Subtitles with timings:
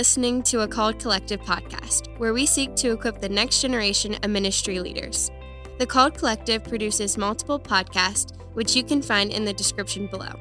[0.00, 4.30] listening to a Called Collective podcast, where we seek to equip the next generation of
[4.30, 5.30] ministry leaders.
[5.78, 10.32] The Called Collective produces multiple podcasts, which you can find in the description below.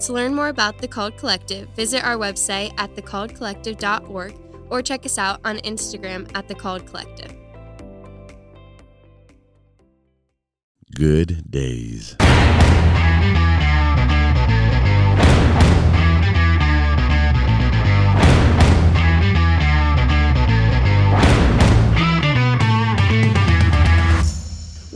[0.00, 4.34] To learn more about the Called Collective, visit our website at thecalledcollective.org
[4.68, 7.32] or check us out on Instagram at The Called Collective.
[10.92, 12.16] Good days.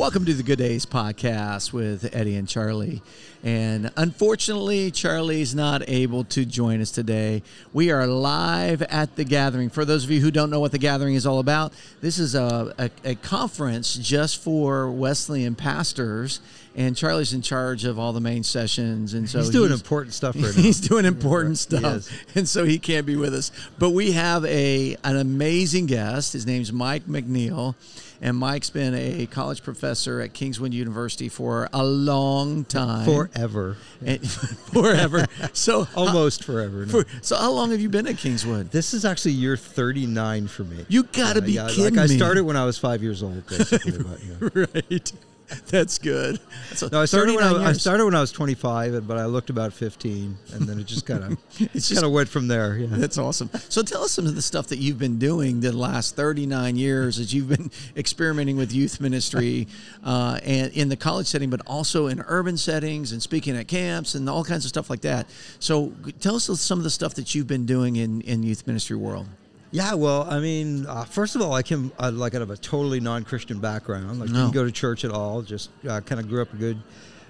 [0.09, 3.03] Welcome to the Good Days podcast with Eddy and Charlie.
[3.45, 7.43] And unfortunately, Charlie's not able to join us today.
[7.75, 9.69] We are live at the gathering.
[9.69, 12.35] For those of you who don't know what the gathering is all about, this is
[12.35, 16.41] a, a, a conference just for Wesleyan pastors.
[16.79, 20.37] And Charlie's in charge of all the main sessions, and so he's doing important stuff
[20.39, 20.63] right now.
[20.63, 23.51] He's doing important stuff, and so he can't be with us.
[23.81, 26.35] But we have a an amazing guest.
[26.35, 27.75] His name's Mike MacNeil,
[28.23, 34.31] and Mike's been a college professor at Kingswood University for a long time, forever, And-
[34.73, 35.27] forever.
[35.55, 36.87] So almost forever.
[36.87, 36.93] now.
[36.93, 38.71] for, so how long have you been at Kingswood?
[38.71, 40.87] this is actually year 39 for me.
[40.89, 43.99] You gotta be yeah, kidding Like I started when I was five years old, basically.
[43.99, 44.67] but, yeah.
[44.75, 45.13] right.
[45.67, 46.41] That's good.
[46.75, 49.51] So No, I started when I, I started when I was 25, but I looked
[49.51, 51.39] about 15, and then it just kind of
[51.75, 52.77] It's just kind of went from there.
[52.77, 52.89] Yeah.
[52.91, 53.51] That's awesome.
[53.69, 57.19] So tell us some of the stuff that you've been doing the last 39 years
[57.19, 59.69] as you've been experimenting with youth ministry
[60.05, 64.15] uh, and in the college setting, but also in urban settings and speaking at camps
[64.15, 65.27] and all kinds of stuff like that.
[65.61, 68.97] So tell us some of the stuff that you've been doing in, in youth ministry
[68.97, 69.27] world.
[69.71, 72.57] Yeah, well, I mean, uh, first of all, I came uh, like out of a
[72.57, 74.19] totally non-Christian background.
[74.21, 74.43] Like, No.
[74.43, 75.43] didn't go to church at all.
[75.43, 76.79] Just uh, kind of grew up a good.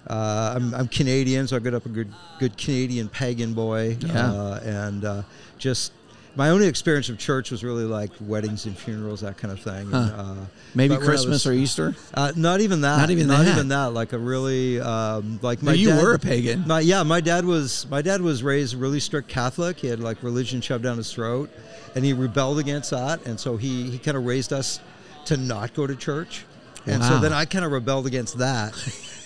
[0.08, 3.96] Uh, I'm, I'm Canadian, so I grew up a good, good Canadian pagan boy.
[4.00, 4.32] Yeah.
[4.32, 5.22] Uh, and uh,
[5.58, 5.92] just
[6.38, 9.92] my only experience of church was really like weddings and funerals, that kind of thing.
[9.92, 10.34] And, uh,
[10.74, 11.94] Maybe but when I Christmas was- or Easter?
[12.14, 12.96] Uh, not even that.
[12.98, 13.52] Not even Not that.
[13.54, 13.86] even that.
[13.92, 15.72] Like a really um, like my.
[15.72, 16.64] No, you dad, were a pagan.
[16.66, 19.78] My yeah, my dad was my dad was raised really strict Catholic.
[19.80, 21.50] He had like religion shoved down his throat,
[21.94, 23.26] and he rebelled against that.
[23.26, 24.80] And so he he kind of raised us
[25.26, 26.44] to not go to church.
[26.86, 27.08] And Wow.
[27.08, 28.72] so then I kind of rebelled against that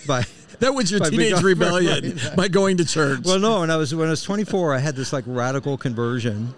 [0.07, 0.23] by.
[0.59, 2.35] That was your by teenage rebellion right.
[2.37, 3.21] by going to church.
[3.25, 3.61] Well, no.
[3.61, 6.53] When I was when I was 24, I had this like radical conversion,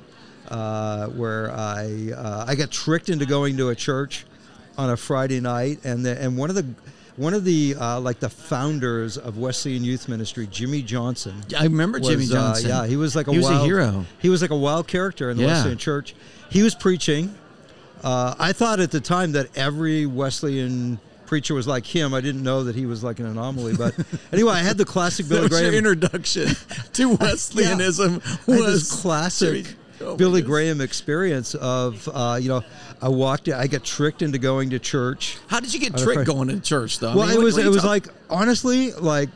[0.49, 4.25] uh, where I uh, I got tricked into going to a church
[4.77, 6.65] on a Friday night, and the, and one of the
[7.17, 11.41] one of the uh, like the founders of Wesleyan Youth Ministry, Jimmy Johnson.
[11.57, 12.69] I remember was, Jimmy uh, Johnson.
[12.69, 14.05] yeah, he was like a He was a wild, hero.
[14.19, 15.53] He was like a wild character in the Yeah.
[15.53, 16.13] Wesleyan church.
[16.49, 17.33] He was preaching.
[18.03, 22.13] Uh, I thought at the time that every Wesleyan preacher was like him.
[22.13, 23.75] I didn't know that he was like an anomaly.
[23.77, 23.95] But
[24.33, 25.85] anyway, I had the classic Billy that was your Graham.
[25.85, 26.49] introduction
[26.93, 28.19] to Wesleyanism.
[28.19, 29.65] Had was classic
[30.01, 30.41] Oh Billy.
[30.41, 32.63] Graham experience of uh, you know
[33.01, 35.37] I walked I got tricked into going to church.
[35.47, 37.11] How did you get tricked going to church though?
[37.11, 39.29] I Well, mean, it was it was like honestly like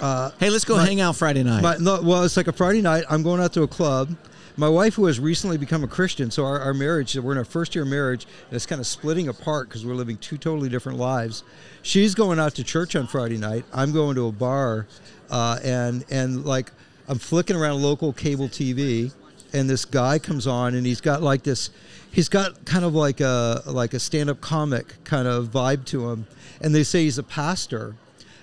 [0.00, 1.62] hey, let's go hang out Friday night.
[1.62, 3.04] my, no, well it's like a Friday night.
[3.08, 4.16] I'm going out to a club.
[4.54, 7.44] My wife, who has recently become a Christian, so our, our marriage, we're in our
[7.44, 10.68] first year of marriage, and it's kind of splitting apart because we're living two totally
[10.68, 11.42] different lives.
[11.80, 13.64] She's going out to church on Friday night.
[13.72, 14.86] I'm going to a bar,
[15.30, 16.70] uh, and and like
[17.08, 19.14] I'm flicking around local cable TV,
[19.52, 21.70] and this guy comes on, and he's got like this,
[22.10, 26.26] he's got kind of like a like a stand-up comic kind of vibe to him,
[26.60, 27.96] and they say he's a pastor.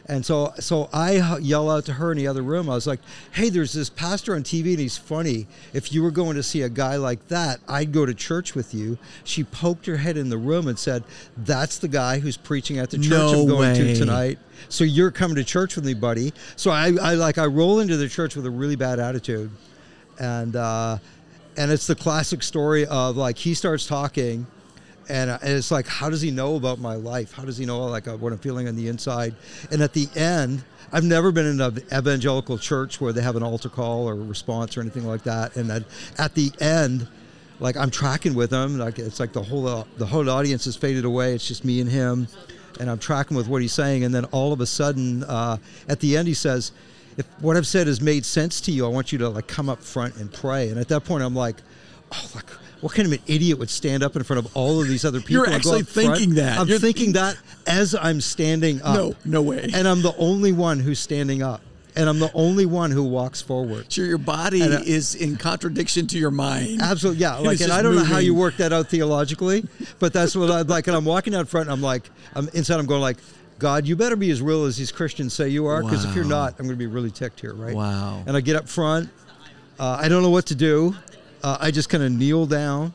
[0.05, 2.67] And so, so I yell out to her in the other room.
[2.67, 2.99] I was like,
[3.33, 5.45] "Hey, there's this pastor on TV, and he's funny.
[5.71, 8.73] If you were going to see a guy like that, I'd go to church with
[8.73, 11.03] you." She poked her head in the room and said,
[11.37, 13.93] "That's the guy who's preaching at the church No I'm going way.
[13.93, 14.39] to tonight.
[14.67, 17.95] So you're coming to church with me, buddy." So I, I like, I roll into
[17.95, 19.51] the church with a really bad attitude,
[20.19, 20.97] and uh,
[21.57, 24.47] and it's the classic story of like he starts talking
[25.09, 27.33] and, uh, and it's like how does he know about my life?
[27.33, 29.35] How does he know like uh, what i'm feeling on the inside?
[29.71, 33.43] And at the end i've never been in an evangelical church where they have an
[33.43, 35.83] altar call or response or anything like that and at,
[36.17, 37.07] at the end
[37.59, 40.75] like i'm tracking with him like it's like the whole uh, the whole audience has
[40.75, 41.33] faded away.
[41.33, 42.27] It's just me and him
[42.79, 44.03] and i'm tracking with what he's saying.
[44.03, 45.57] And then all of a sudden uh,
[45.87, 46.71] at the end he says
[47.17, 49.69] if what i've said has made sense to you i want you to like come
[49.69, 51.57] up front and pray and at that point i'm like
[52.11, 52.49] oh like
[52.81, 55.19] what kind of an idiot would stand up in front of all of these other
[55.19, 55.33] people?
[55.45, 56.17] You're actually up front?
[56.17, 56.59] thinking that.
[56.59, 58.95] I'm You're thinking that as I'm standing up.
[58.95, 59.69] No, no way.
[59.73, 61.61] And I'm the only one who's standing up,
[61.95, 63.91] and I'm the only one who walks forward.
[63.91, 66.81] Sure, your body And, uh, is in contradiction to your mind.
[66.81, 67.35] Absolutely, yeah.
[67.35, 69.65] Like, and I don't know how you work that out theologically,
[69.99, 70.87] but that's what I'm like.
[70.87, 72.79] And I'm walking out front, and I'm like, I'm inside.
[72.79, 73.17] I'm going like,
[73.59, 76.23] God, you better be as real as these Christians say you are, because if you're
[76.25, 77.75] not, I'm going to be really ticked here, right?
[77.75, 78.23] Wow.
[78.25, 79.09] And I get up front.
[79.77, 80.95] Uh, I don't know what to do.
[81.43, 82.93] uh, I just kind of kneel down.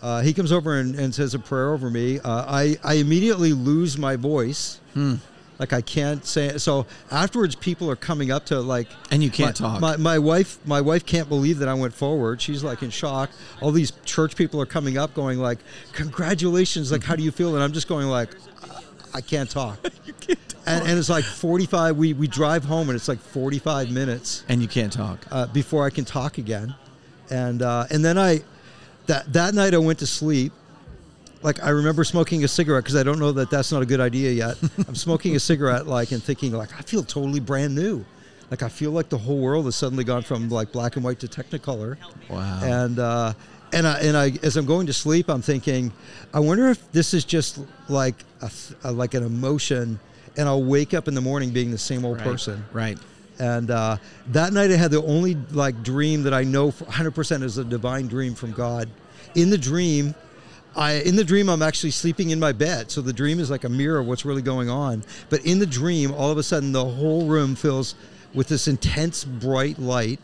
[0.00, 2.18] Uh, he comes over and, and says a prayer over me.
[2.18, 4.80] Uh, I, I immediately lose my voice.
[4.94, 5.16] Hmm.
[5.58, 6.58] Like I can't say it.
[6.58, 9.80] So afterwards, people are coming up to like, And you can't my, talk.
[9.80, 12.42] My, my wife, my wife can't believe that I went forward.
[12.42, 13.30] She's like in shock.
[13.60, 15.58] All these church people are coming up, going like,
[15.92, 16.90] "Congratulations!
[16.90, 18.30] Like, how do you feel?" And I'm just going like,
[19.14, 20.62] "I can't talk." you can't talk.
[20.66, 21.96] And, and it's like 45.
[21.96, 25.26] We we drive home, and it's like 45 minutes and you can't talk.
[25.30, 26.74] uh, before I can talk again.
[27.30, 28.42] And uh, and then I
[29.06, 30.52] that that night I went to sleep.
[31.42, 34.00] Like I remember smoking a cigarette because I don't know that that's not a good
[34.00, 34.56] idea yet.
[34.88, 38.04] I'm smoking a cigarette like and thinking like I feel totally brand new.
[38.50, 41.18] Like I feel like the whole world has suddenly gone from like black and white
[41.20, 41.96] to Technicolor.
[42.28, 42.60] Wow.
[42.62, 43.32] And uh,
[43.72, 45.92] and I and I as I'm going to sleep, I'm thinking,
[46.34, 47.58] I wonder if this is just
[47.88, 48.50] like a,
[48.84, 49.98] a like an emotion,
[50.36, 52.24] and I'll wake up in the morning being the same old Right.
[52.24, 52.64] person.
[52.72, 52.98] Right.
[53.38, 53.96] And uh,
[54.28, 58.06] that night, I had the only like dream that I know 100% is a divine
[58.06, 58.88] dream from God.
[59.34, 60.14] In the dream,
[60.76, 63.64] I in the dream I'm actually sleeping in my bed, so the dream is like
[63.64, 65.02] a mirror of what's really going on.
[65.30, 67.94] But in the dream, all of a sudden, the whole room fills
[68.34, 70.20] with this intense bright light.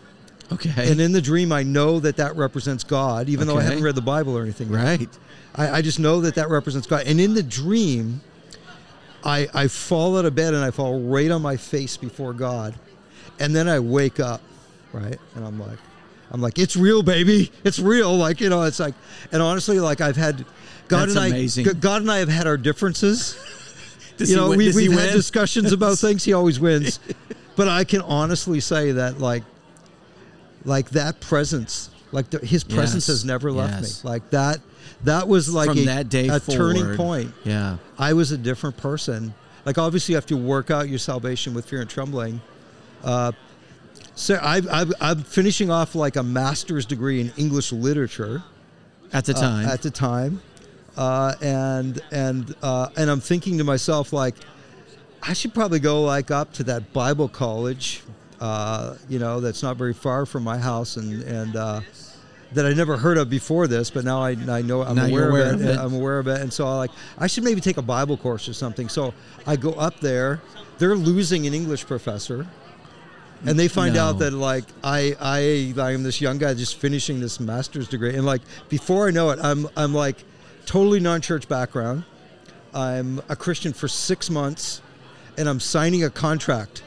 [0.51, 0.91] Okay.
[0.91, 3.95] And in the dream, I know that that represents God, even though I haven't read
[3.95, 4.71] the Bible or anything.
[4.71, 4.83] yet.
[4.83, 5.19] right.
[5.55, 7.07] I, I just know that that represents God.
[7.07, 8.23] And in the dream,
[9.25, 12.75] I, I fall out of bed and I fall right on my face before God.
[13.39, 14.41] And then I wake up,
[14.93, 15.19] right?
[15.35, 15.79] And I'm like,
[16.31, 17.51] I'm like, it's real, baby.
[17.65, 18.17] It's real.
[18.17, 18.95] Like, you know, it's like,
[19.33, 20.45] and honestly, like I've had,
[20.89, 21.69] God That's and amazing.
[21.69, 23.39] I, God and I have had our differences.
[24.21, 26.25] You know, win- we, we've had discussions about things.
[26.25, 26.99] He always wins.
[27.57, 29.45] but I can honestly say that, like,
[30.69, 34.05] like that presence, like the, his presence Yes, has never left yes.
[34.05, 34.11] me.
[34.11, 34.61] Like that,
[35.05, 36.77] that was like From a, that day a forward.
[36.77, 37.33] turning point.
[37.45, 37.79] Yeah.
[37.99, 39.35] I was a different person.
[39.65, 42.41] Like obviously, you have to work out your salvation with fear and trembling.
[43.03, 43.33] Uh,
[44.15, 48.43] so I, I, I'm finishing off like a master's degree in English literature
[49.13, 49.67] At the uh, time.
[49.69, 50.43] at the time,
[50.97, 54.35] uh, and and uh, and I'm thinking to myself like,
[55.23, 58.03] I should probably go like up to that Bible college,
[58.41, 61.81] uh, you know, that's not very far from my house, and and uh,
[62.53, 65.53] that I never heard of before this, but now I, I know I'm aware, aware
[65.53, 65.71] of, of it.
[65.71, 65.79] it.
[65.79, 68.49] I'm aware of it, and so I like I should maybe take a Bible course
[68.49, 68.89] or something.
[68.89, 69.13] So
[69.47, 70.41] I go up there.
[70.79, 72.47] They're losing an English professor.
[73.47, 74.03] And they find No.
[74.05, 78.17] out that like I I I am this young guy just finishing this master's degree,
[78.17, 80.25] and like before I know it, I'm I'm like
[80.67, 82.03] totally non-church background.
[82.75, 84.83] I'm a Christian for six months,
[85.37, 86.83] and I'm signing a contract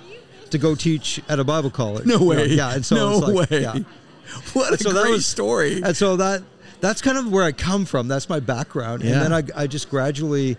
[0.51, 2.05] to go teach at a Bible college.
[2.05, 2.45] no You know, way.
[2.47, 3.61] yeah, and so no it's like, way.
[3.61, 3.77] yeah.
[4.53, 5.81] What a So great was- story.
[5.81, 6.43] And so that
[6.79, 8.07] that's kind of where I come from.
[8.07, 9.03] That's my background.
[9.03, 9.11] Yeah.
[9.13, 10.55] And then I, I just gradually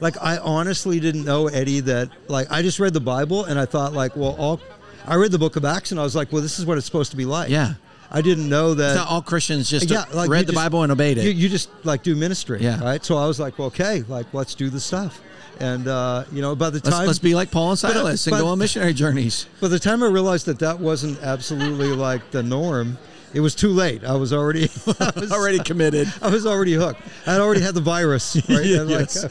[0.00, 3.66] like I honestly didn't know Eddy that like I just read the Bible and I
[3.66, 4.60] thought like, well all
[5.06, 6.86] I read the book of Acts and I was like, well this is what it's
[6.86, 7.50] supposed to be like.
[7.50, 7.74] Yeah.
[8.10, 10.90] I didn't know that Not all Christians just yeah, like read the just- Bible and
[10.90, 11.24] obeyed it.
[11.24, 12.82] You, you just like do ministry, Yeah.
[12.82, 13.04] right?
[13.04, 15.20] So I was like, well, okay, like let's do the stuff.
[15.60, 17.94] And uh, you know, by the let's, time let's be like Paul and But, uh,
[17.94, 19.46] Silas and but- go on missionary journeys.
[19.60, 22.96] by the time I realized that that wasn't absolutely like the norm,
[23.34, 24.02] it was too late.
[24.02, 24.64] I was already
[25.00, 26.12] I was, Already committed.
[26.22, 27.02] I was already hooked.
[27.26, 28.64] I had already had the virus, right?
[28.66, 29.30] And like, uh, there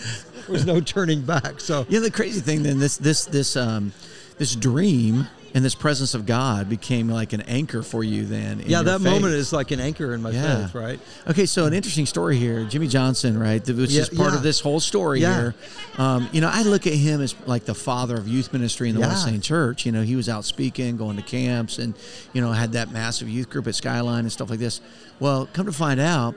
[0.50, 1.60] was no turning back.
[1.60, 3.92] So Yeah, the crazy thing then this this this um
[4.38, 8.60] this dream and this presence of God became like an anchor for you then.
[8.62, 9.12] in yeah, that faith.
[9.12, 10.66] moment is like an anchor in my Yeah.
[10.68, 11.00] faith, right?
[11.28, 13.66] Okay, so an interesting story here, Jimmy Johnson, right?
[13.68, 14.38] Which Yeah, is part yeah.
[14.38, 15.56] of this whole story here.
[15.98, 18.96] Um, you know, I look at him as like the father of youth ministry in
[18.96, 19.02] the.
[19.02, 19.86] Wesleyan Church.
[19.86, 21.94] You know, he was out speaking, going to camps, and
[22.34, 24.82] you know had that massive youth group at Skyline and stuff like this.
[25.20, 26.36] Well, come to find out,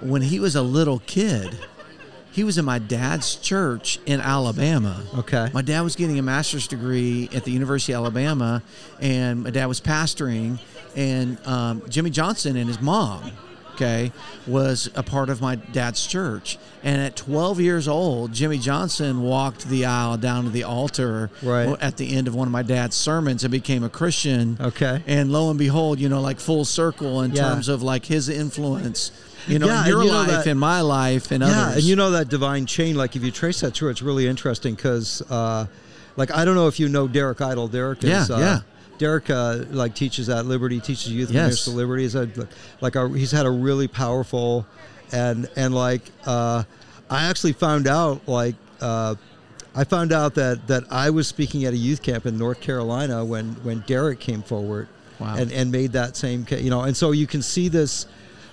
[0.00, 1.56] when he was a little kid,
[2.32, 5.02] he was in my dad's church in Alabama.
[5.18, 5.48] Okay.
[5.52, 8.62] My dad was getting a master's degree at the University of Alabama,
[9.00, 10.58] and my dad was pastoring,
[10.96, 13.32] and um, Jimmy Johnson and his mom,
[13.74, 14.12] okay,
[14.46, 16.58] was a part of my dad's church.
[16.82, 21.76] And at 12 years old, Jimmy Johnson walked the aisle down to the altar Right.
[21.80, 24.56] at the end of one of my dad's sermons and became a Christian.
[24.60, 25.02] Okay.
[25.06, 27.42] And lo and behold, you know, like full circle in Yeah.
[27.48, 29.12] terms of like his influence,
[29.46, 31.76] you know, Yeah, in your you know life, that- in my life, and yeah, others.
[31.76, 32.96] and you know that divine chain.
[32.96, 35.66] Like if you trace that through, it's really interesting because, uh,
[36.16, 37.68] like, I don't know if you know Derek Idle.
[37.68, 38.60] Derek is, Yeah, uh, yeah.
[38.98, 41.66] Derek uh, like teaches at Liberty, teaches youth Yes.
[41.66, 42.02] at Liberty.
[42.02, 42.48] He's had
[42.80, 44.66] like a, he's had a really powerful,
[45.12, 46.64] and and like uh,
[47.08, 48.54] I actually found out like.
[48.80, 49.14] Uh,
[49.72, 53.24] I found out that, that I was speaking at a youth camp in North Carolina
[53.24, 54.88] when, when Derek came forward
[55.20, 55.36] Wow.
[55.36, 58.06] and, and made that same, you know, and so you can see this,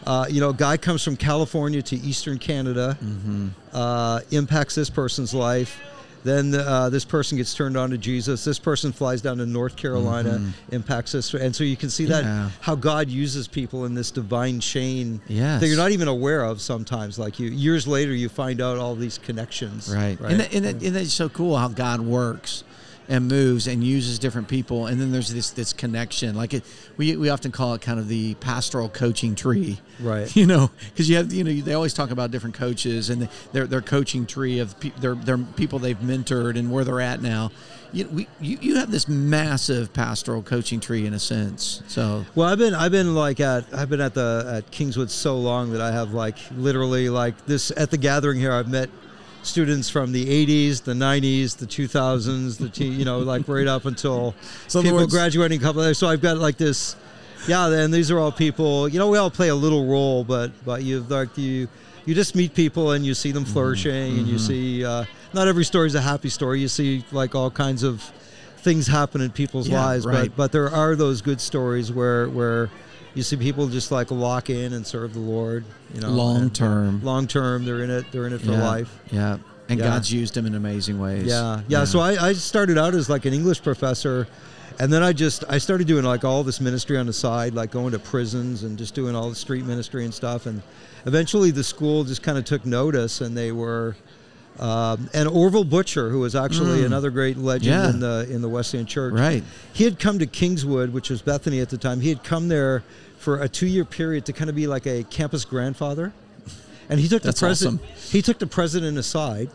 [0.08, 3.48] uh, you know, guy comes from California to Eastern Canada, Mm-hmm.
[3.74, 5.80] uh, impacts this person's life.
[6.24, 8.44] Then uh, this person gets turned on to Jesus.
[8.44, 12.24] This person flies down to North Carolina, impacts us, and so you can see that
[12.26, 12.44] Mm-hmm.
[12.48, 12.50] Yeah.
[12.62, 15.62] how God uses people in this divine chain Yes.
[15.62, 16.60] that you're not even aware of.
[16.60, 19.94] Sometimes, like you years later, you find out all these connections.
[19.94, 20.20] Right.
[20.20, 22.64] And, that, and, that, and that's so cool how God works
[23.10, 24.88] and moves and uses different people.
[24.88, 26.36] And then there's this this connection.
[26.36, 26.64] Like it,
[26.98, 29.80] we, we often call it kind of the pastoral coaching tree.
[30.00, 30.28] Right.
[30.38, 33.66] You know, because you have, you know, they always talk about different coaches and their,
[33.66, 37.50] their coaching tree of pe- their, their people they've mentored and where they're at now.
[37.92, 41.82] You, we, you, you have this massive pastoral coaching tree in a sense.
[41.88, 45.38] So, Well, I've been I've been like at I've been at the at Kingswood so
[45.38, 48.90] long that I have like literally like this at the gathering here I've met
[49.44, 53.86] students from the 80s, the 90s, the 2000s, the t- you know like right up
[53.86, 54.36] until
[54.68, 55.82] So people words- graduating a couple.
[55.82, 56.96] Of, so I've got like this,
[57.48, 57.68] yeah.
[57.70, 58.88] And these are all people.
[58.90, 61.68] You know, we all play a little role, but but you like you
[62.06, 65.04] you just meet people and you see them flourishing and you see uh,
[65.34, 66.60] not every story is a happy story.
[66.62, 68.02] You see like all kinds of
[68.60, 70.30] things happen in people's Yeah, lives, right.
[70.30, 72.70] but but there are those good stories where where
[73.18, 75.66] you see people just like lock in and serve the Lord.
[75.94, 77.04] You know, Long term.
[77.04, 78.06] long term, they're in it.
[78.12, 79.00] They're in it for yeah, life.
[79.12, 79.38] Yeah.
[79.70, 79.86] And Yeah.
[79.88, 81.26] God's used them in amazing ways.
[81.26, 81.84] Yeah, yeah.
[81.84, 84.28] So I, I started out as like an English professor,
[84.80, 87.72] and then I just I started doing like all this ministry on the side, like
[87.72, 90.46] going to prisons and just doing all the street ministry and stuff.
[90.46, 90.62] And
[91.06, 93.96] eventually, the school just kind of took notice, and they were.
[94.60, 97.84] Um, and Orville Butcher, who was actually another great legend Mm.
[97.84, 97.90] Yeah.
[97.92, 99.44] in the in the Wesleyan Church, Right.
[99.74, 102.00] He had come to Kingswood, which was Bethany at the time.
[102.02, 102.84] He had come there
[103.20, 106.12] for a two year period to kind of be like a campus grandfather,
[106.90, 107.82] and he took That's the president.
[107.84, 108.12] awesome.
[108.12, 109.50] He took the president aside,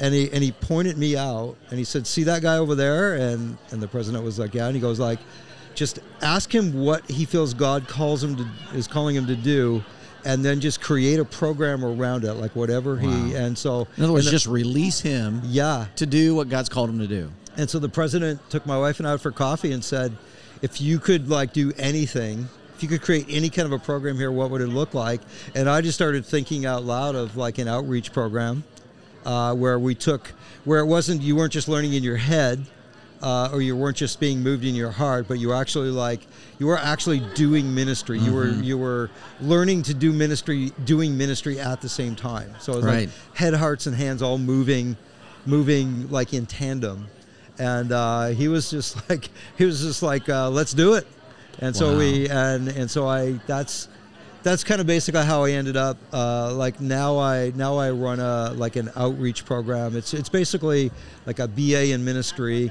[0.00, 3.14] and he and he pointed me out and he said, "See that guy over there?"
[3.14, 5.18] And and the president was like, "Yeah." And he goes like,
[5.74, 9.82] "Just ask him what he feels God calls him to is calling him to do."
[10.24, 13.34] And then just create a program around it, like whatever he.
[13.34, 16.88] And so, In other words, the- just release him yeah, to do what God's called
[16.90, 17.30] him to do.
[17.56, 20.16] and so the president took my wife and I out for coffee and said,
[20.62, 24.16] if you could like do anything, if you could create any kind of a program
[24.16, 25.20] here, what would it look like?
[25.54, 28.64] And I just started thinking out loud of like an outreach program
[29.26, 30.32] uh, where we took,
[30.64, 32.64] where it wasn't, you weren't just learning in your head
[33.24, 36.20] uh, or you weren't just being moved in your heart, but you were actually like,
[36.58, 38.18] you were actually doing ministry.
[38.18, 42.54] You were, you were learning to do ministry, doing ministry at the same time.
[42.60, 43.08] So it was Right.
[43.08, 44.96] like head, hearts, and hands all moving,
[45.46, 47.06] moving like in tandem.
[47.58, 51.06] And uh, he was just like, he was just like, uh, let's do it.
[51.60, 53.88] And so we, and and so I, that's,
[54.42, 55.96] that's kind of basically how I ended up.
[56.12, 59.96] Uh, like now I now I run a like an outreach program.
[59.96, 60.90] It's it's basically
[61.26, 62.70] like a BA in ministry,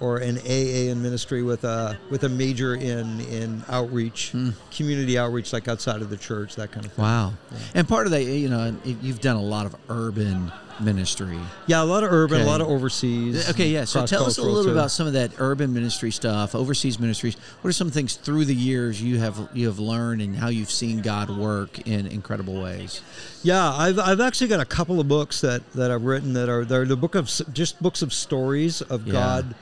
[0.00, 4.50] or an AA in ministry with a with a major in in outreach, hmm.
[4.70, 7.04] community outreach, like outside of the church, that kind of thing.
[7.04, 7.34] Wow.
[7.74, 11.38] And part of that, you know, you've done a lot of urban ministry.
[11.66, 12.46] Yeah, a lot of urban, Okay.
[12.46, 13.48] a lot of overseas.
[13.48, 13.84] Uh, okay, yeah.
[13.84, 14.72] So tell us a little too.
[14.72, 17.36] about some of that urban ministry stuff, overseas ministries.
[17.62, 20.70] What are some things through the years you have you have learned and how you've
[20.70, 23.00] seen God work in incredible ways?
[23.42, 26.64] Yeah, I've, I've actually got a couple of books that, that I've written that are
[26.64, 29.12] they're the book of just books of stories of Yeah.
[29.12, 29.54] God,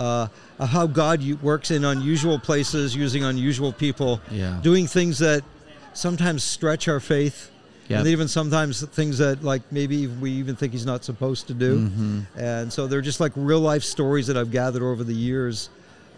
[0.00, 0.28] uh,
[0.66, 4.58] how God works in unusual places, using unusual people, Yeah.
[4.62, 5.42] doing things that
[5.92, 7.50] sometimes stretch our faith,
[7.88, 7.98] Yep.
[7.98, 11.72] and even sometimes things that like maybe we even think He's not supposed to do.
[11.80, 12.20] Mm-hmm.
[12.38, 15.68] And so they're just like real life stories that I've gathered over the years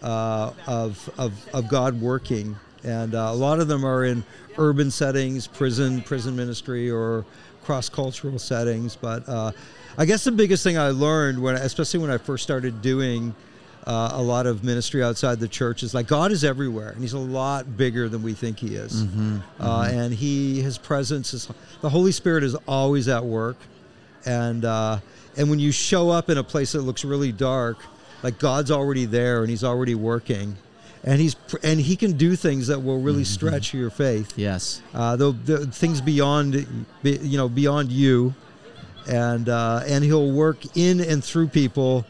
[0.03, 4.23] uh, of, of of God working, and uh, a lot of them are in
[4.57, 7.25] urban settings, prison, prison ministry, or
[7.63, 8.95] cross cultural settings.
[8.97, 9.51] But uh,
[9.97, 13.33] I guess the biggest thing I learned when, especially when I first started doing.
[13.85, 17.13] Uh, a lot of ministry outside the church is like God is everywhere, and He's
[17.13, 19.03] a lot bigger than we think He is.
[19.59, 21.49] Uh, and He, His presence is,
[21.81, 23.57] the Holy Spirit is always at work,
[24.25, 24.99] and uh,
[25.35, 27.77] and when you show up in a place that looks really dark,
[28.21, 30.55] like God's already there and He's already working,
[31.03, 34.31] and He's and He can do things that will really stretch your faith.
[34.37, 34.81] Yes.
[34.93, 38.33] Uh, the, the things beyond, be- you know, beyond you,
[39.09, 42.05] and uh, and He'll work in and through people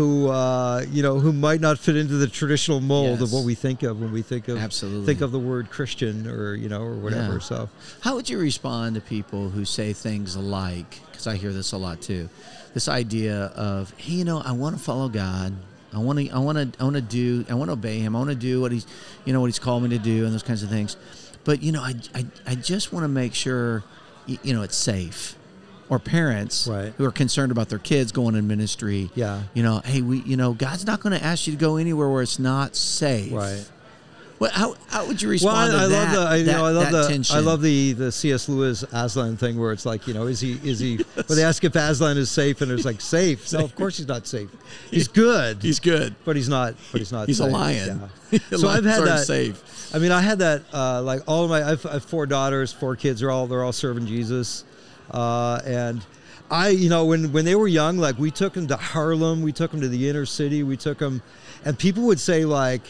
[0.00, 3.20] who uh, you know who might not fit into the traditional mold Yes.
[3.20, 5.04] of what we think of when we think of Absolutely.
[5.04, 7.34] think of the word Christian or you know or whatever.
[7.34, 7.38] Yeah.
[7.40, 7.68] So.
[8.00, 11.76] How would you respond to people who say things like, because I hear this a
[11.76, 12.30] lot too,
[12.72, 15.52] this idea of, hey, you know, I want to follow God.
[15.92, 18.16] I want to, I want to, I want to do, I want to obey Him.
[18.16, 18.86] I want to do what He's,
[19.26, 20.96] you know, what He's called me to do, and those kinds of things.
[21.44, 23.84] But you know, I, I, I just want to make sure,
[24.26, 25.36] you know, it's safe.
[25.90, 26.94] Or parents Right.
[26.96, 29.10] who are concerned about their kids going in ministry.
[29.14, 29.42] Yeah.
[29.54, 32.08] You know, hey, we, you know, God's not going to ask you to go anywhere
[32.08, 33.32] where it's not safe.
[33.32, 33.68] Right.
[34.38, 36.14] Well, how, how would you Well, respond I, I to love that?
[36.14, 37.36] the I, you that, know I love the tension?
[37.36, 38.48] I love the the C.S.
[38.48, 41.62] Lewis Aslan thing where it's like you know is he is he but they ask
[41.62, 44.48] if Aslan is safe and it's like safe no of course he's not safe
[44.90, 46.14] he's good He's good.
[46.24, 48.08] but he's not but he's not He's a lion.
[48.30, 48.38] Yeah.
[48.56, 49.60] so I've had that safe.
[49.94, 52.72] I mean I had that uh, like all of my I've, I have four daughters
[52.72, 54.64] four kids are all they're all serving Jesus
[55.10, 56.04] uh, and
[56.50, 59.52] I you know when when they were young like we took them to Harlem we
[59.52, 61.22] took them to the inner city we took them
[61.64, 62.82] and people would say like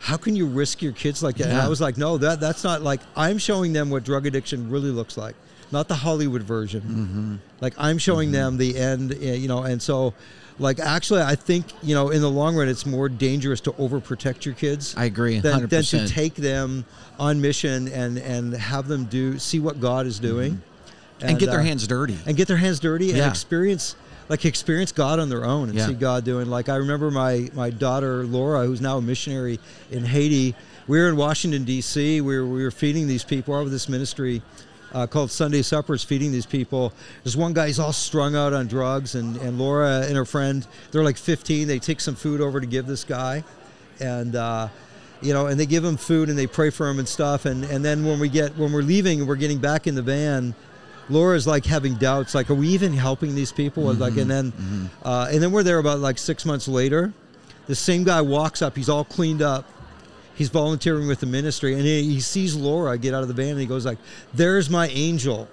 [0.00, 1.48] how can you risk your kids like that?
[1.48, 4.70] And I was like, no, that that's not like I'm showing them what drug addiction
[4.70, 5.34] really looks like,
[5.72, 6.80] not the Hollywood version.
[6.80, 7.36] Mm-hmm.
[7.60, 9.62] Like I'm showing them the end, eh, you know.
[9.62, 10.14] And so,
[10.58, 14.44] like actually, I think you know in the long run, it's more dangerous to overprotect
[14.44, 14.94] your kids.
[14.96, 16.84] I agree, Than, than to take them
[17.18, 20.62] on mission and and have them do see what God is doing, Mm-hmm.
[21.22, 22.16] And, get their uh, hands dirty.
[22.26, 23.24] and get their hands dirty Yeah.
[23.24, 23.96] and experience
[24.28, 25.86] like experience God on their own and Yeah.
[25.86, 29.58] see God doing like I remember my my daughter Laura who's now a missionary
[29.90, 30.54] in Haiti
[30.86, 32.20] we were in Washington D.C.
[32.20, 34.42] we were, we were feeding these people over this ministry
[34.92, 36.92] uh, called Sunday Suppers feeding these people
[37.24, 40.66] there's one guy he's all strung out on drugs and, and Laura and her friend
[40.92, 43.42] they're like 15 they take some food over to give this guy
[44.00, 44.68] and uh,
[45.22, 47.64] you know and they give him food and they pray for him and stuff and
[47.64, 50.54] and then when we get when we're leaving and we're getting back in the van
[51.08, 53.84] Laura's like having doubts, like, are we even helping these people?
[53.94, 57.12] Like, and then, uh, and then we're there about like six months later.
[57.66, 58.76] The same guy walks up.
[58.76, 59.66] He's all cleaned up.
[60.34, 63.50] He's volunteering with the ministry, and he, he sees Laura get out of the van,
[63.50, 63.98] and he goes like,
[64.32, 65.48] "There's my angel,"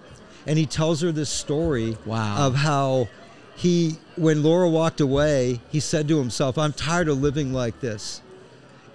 [0.46, 2.38] and he tells her this story Wow.
[2.48, 3.08] of how
[3.56, 8.22] he, when Laura walked away, he said to himself, "I'm tired of living like this.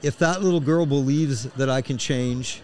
[0.03, 2.63] If that little girl believes that I can change."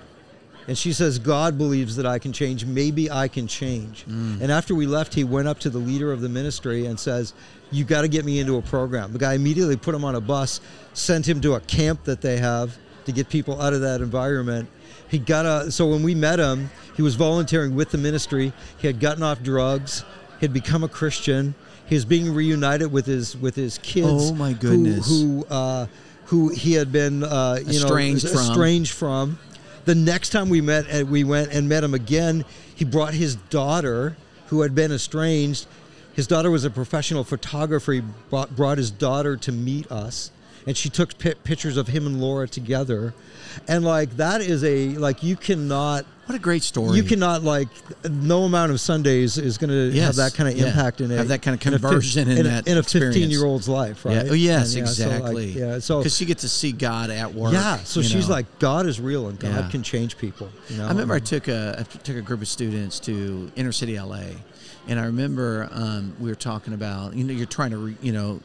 [0.68, 2.64] And she says, God believes that I can change.
[2.64, 4.04] Maybe I can change.
[4.08, 7.34] And after we left, he went up to the leader of the ministry and says,
[7.70, 9.12] You got to get me into a program.
[9.12, 10.60] The guy immediately put him on a bus,
[10.92, 14.68] sent him to a camp that they have to get people out of that environment.
[15.08, 18.52] He got a, so when we met him, he was volunteering with the ministry.
[18.78, 20.04] He had gotten off drugs,
[20.40, 21.54] he had become a Christian.
[21.88, 24.08] He was being reunited with his with his kids.
[24.30, 25.06] Oh, my who- goodness.
[25.08, 25.86] Who uh,
[26.24, 28.40] who he had been uh, you Estranged know from.
[28.40, 29.38] estranged from.
[29.86, 32.44] The next time we met, and we went and met him again.
[32.74, 34.16] He brought his daughter,
[34.48, 35.66] who had been estranged.
[36.12, 37.92] His daughter was a professional photographer.
[37.92, 40.32] He brought, brought his daughter to meet us,
[40.66, 43.14] and she took pi- pictures of him and Laura together.
[43.68, 46.96] And like that is a like you cannot What a great story.
[46.96, 47.68] you cannot like
[48.10, 50.66] no amount of Sundays is going to Yes, have that kind of yeah.
[50.66, 51.16] impact in it.
[51.16, 53.68] Have that kind of in a conversion in a- that in a fifteen year old's
[53.68, 54.26] life, right?
[54.26, 54.30] Yeah.
[54.30, 55.46] Oh, yes, And, yeah, so, like, exactly.
[55.52, 57.54] yeah, so because she gets to see God at work.
[57.54, 58.34] yeah, so she's know.
[58.34, 60.50] like, God is real and God can change people.
[60.68, 60.84] You know?
[60.86, 64.22] I remember I took a I took a group of students to inner city LA,
[64.88, 68.12] and I remember um, we were talking about you know you're trying to re, you
[68.12, 68.40] know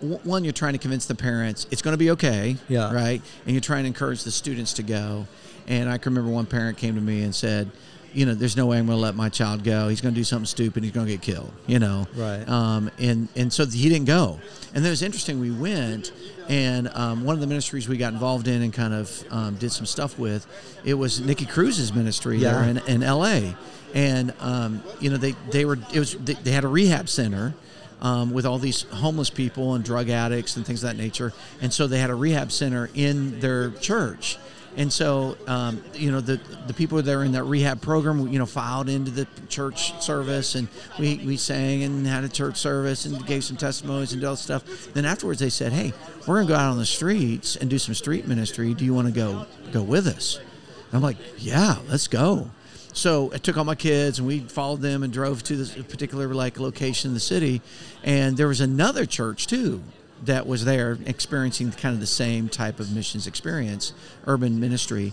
[0.00, 2.92] one you're trying to convince the parents it's going to be okay Yeah.
[2.92, 5.26] right and you're trying to encourage the students to go,
[5.68, 7.70] and I can remember one parent came to me and said.
[8.12, 9.86] You know, there's no way I'm going to let my child go.
[9.86, 10.82] He's going to do something stupid.
[10.82, 11.52] He's going to get killed.
[11.68, 12.42] You know, Right.
[12.48, 14.40] Um, and and so he didn't go.
[14.74, 15.38] And then it was interesting.
[15.38, 16.10] We went,
[16.48, 19.70] and um, one of the ministries we got involved in and kind of um, did
[19.70, 20.44] some stuff with,
[20.84, 22.54] it was Nicky Cruz's ministry Yeah.
[22.54, 23.54] there in, in L.A.
[23.94, 27.54] And um, you know they they were it was they, they had a rehab center.
[28.02, 31.70] Um, with all these homeless people and drug addicts and things of that nature, and
[31.70, 34.38] so they had a rehab center in their church,
[34.76, 38.38] and so um, you know the the people that are in that rehab program, you
[38.38, 43.04] know, filed into the church service, and we, we sang and had a church service
[43.04, 44.92] and gave some testimonies and all that stuff.
[44.94, 45.92] Then afterwards, they said, "Hey,
[46.26, 48.72] we're gonna go out on the streets and do some street ministry.
[48.74, 52.50] Do you want to go go with us?" And I'm like, "Yeah, let's go."
[52.92, 56.28] So I took all my kids and we followed them and drove to this particular
[56.34, 57.62] like location in the city,
[58.02, 59.82] and there was another church too
[60.24, 63.92] that was there experiencing kind of the same type of missions experience,
[64.26, 65.12] urban ministry,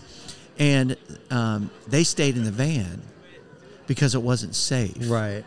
[0.58, 0.96] and
[1.30, 3.00] um, they stayed in the van
[3.86, 5.08] because it wasn't safe.
[5.10, 5.44] right.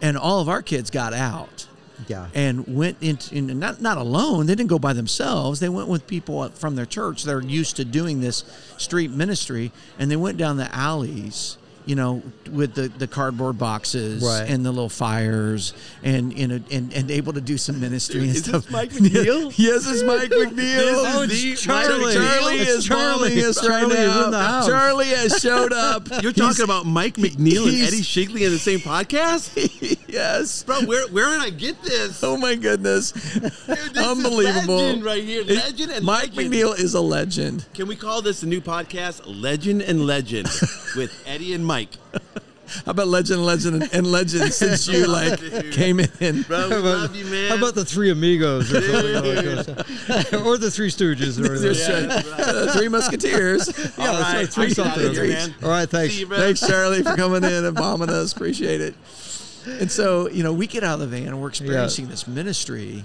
[0.00, 1.66] And all of our kids got out
[2.08, 2.26] Yeah.
[2.34, 4.46] and went into in, not not alone.
[4.46, 5.60] They didn't go by themselves.
[5.60, 8.44] They went with people from their church that are used to doing this
[8.78, 11.58] street ministry, and they went down the alleys.
[11.84, 14.48] You know, with the, the cardboard boxes Right.
[14.48, 15.72] and the little fires,
[16.04, 18.70] and you know, and, and able to do some ministry and Is stuff.
[18.70, 19.52] Mike MacNeil?
[19.58, 20.92] yes, it's Mike MacNeil.
[20.94, 22.14] Oh, is it's Charlie.
[22.14, 23.42] Charlie It's is Charlie.
[23.42, 24.24] us right Charlie is now.
[24.26, 24.66] in the house.
[24.68, 26.08] Charlie has showed up.
[26.22, 29.50] You're talking about Mike MacNeil and Eddy Shigley in the same podcast?
[30.12, 30.62] yes.
[30.62, 32.22] Bro, where where did I get this?
[32.22, 33.10] Oh my goodness!
[33.32, 34.78] Dude, this Unbelievable.
[34.78, 35.44] Is legend right here.
[35.44, 36.54] Legend and Mike legend.
[36.54, 37.66] MacNeil is a legend.
[37.74, 39.22] Can we call this a new podcast?
[39.26, 40.46] Legend and Legend
[40.96, 41.90] with Eddy and Mike.
[42.86, 45.38] How about legend, legend, and legend since you like
[45.72, 46.42] came in?
[46.42, 47.50] Bro, we How about, love you, man.
[47.50, 50.40] how about the Three Amigos or something?
[50.40, 51.38] or the Three Stooges.
[51.38, 53.68] Or There's yeah, uh, Three Musketeers.
[53.98, 55.02] yeah, All that's right, right, three something.
[55.04, 55.54] it, man.
[55.62, 56.14] All right, thanks.
[56.14, 56.38] See you, bro.
[56.38, 58.32] Thanks, Charlie, for coming in and bombing us.
[58.32, 58.94] Appreciate it.
[59.66, 63.04] And so, you know, we get out of the van and we're experiencing this ministry,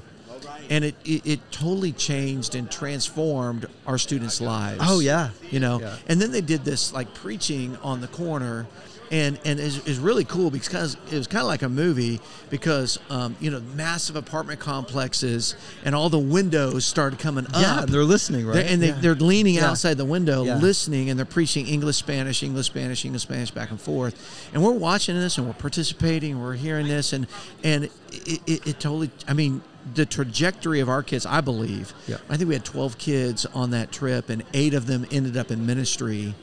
[0.70, 4.82] and it, it, it totally changed and transformed our students' oh lives.
[4.84, 5.30] Oh, yeah.
[5.52, 5.96] You know, Yeah.
[6.08, 8.66] and then they did this like preaching on the corner.
[9.10, 13.00] And, and is is really cool because it was kind of like a movie because
[13.10, 17.94] um, you know massive apartment complexes and all the windows started coming Yeah, up and
[17.94, 18.56] they're listening, right?
[18.56, 19.00] they're- and they, Yeah.
[19.00, 19.70] they're leaning Yeah.
[19.72, 20.58] outside the window, Yeah.
[20.58, 24.16] listening, and they're preaching English, Spanish, English, Spanish, English, Spanish, back and forth.
[24.54, 27.28] And we're watching this, and we're participating, and we're hearing this, and
[27.64, 29.10] and it, it, it totally.
[29.26, 29.62] I mean,
[29.96, 31.94] the trajectory of our kids, I believe.
[32.08, 32.18] Yeah.
[32.30, 35.50] I think we had twelve kids on that trip, and eight of them ended up
[35.50, 36.36] in ministry.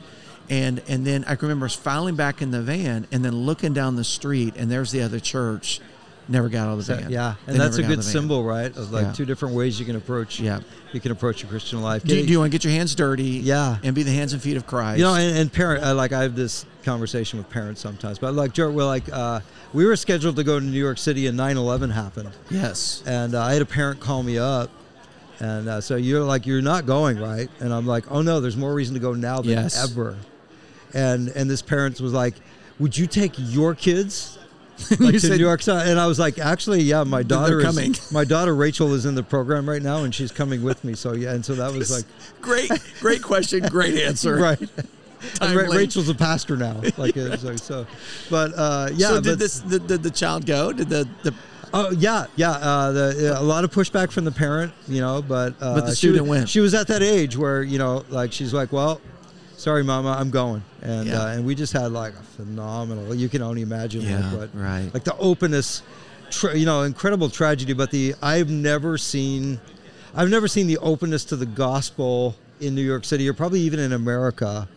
[0.51, 3.97] And and then I remember us filing back in the van, and then looking down
[3.97, 5.81] the street, and there's the other church.
[6.27, 7.11] Never got out of the van.
[7.11, 8.13] yeah, They and that's a good of the van.
[8.13, 8.75] symbol, right?
[8.75, 9.13] Of like Yeah.
[9.13, 10.41] two different ways you can approach.
[10.41, 10.61] Yeah.
[10.95, 12.03] you can approach a Christian life.
[12.03, 13.25] Do, do you want to get your hands dirty?
[13.25, 13.77] Yeah.
[13.83, 14.99] And be the hands and feet of Christ.
[15.01, 18.33] You know, and, and parent, uh, like I have this conversation with parents sometimes, but
[18.33, 19.41] like, we're like, uh,
[19.75, 23.03] we were scheduled to go to New York City and 9/11 happened, yes.
[23.07, 24.71] and uh, I had a parent call me up,
[25.41, 27.51] and uh, so you're like, you're not going, right?
[27.61, 29.91] And I'm like, oh no, there's more reason to go now than Yes.
[29.93, 30.17] ever,
[30.95, 32.35] and and this parent was like,
[32.79, 34.39] would you take your kids?
[34.99, 37.95] You to New York City, and I was like, actually, yeah, my daughter is coming.
[38.11, 40.95] my daughter Rachel is in the program right now, and she's coming with me.
[40.95, 42.05] So yeah, and so that was like,
[42.41, 44.35] Great, great question, great answer.
[44.35, 44.61] right.
[45.41, 47.55] And Ra- Rachel's a pastor now, like uh, so.
[47.55, 47.87] so
[48.29, 50.73] but uh, yeah, so did but, this did, did the child go?
[50.73, 51.33] Did the, the
[51.75, 52.51] Oh yeah, yeah.
[52.51, 55.97] Uh, the, a lot of pushback from the parent, you know, but uh, But the
[55.97, 56.49] student was, went.
[56.49, 59.01] She was at that age where you know, like she's like, well,
[59.57, 61.23] sorry, mama, I'm going, and Yeah.
[61.23, 63.15] uh, and we just had like a phenomenal.
[63.15, 64.91] You can only imagine Yeah, like what, right.
[64.95, 65.83] like the openness,
[66.31, 67.73] tra- you know, incredible tragedy.
[67.73, 69.61] But the I've never seen,
[70.15, 73.79] I've never seen the openness to the gospel in New York City, or probably even
[73.81, 74.69] in America.